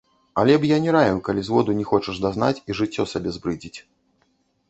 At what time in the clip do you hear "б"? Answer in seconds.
0.61-0.71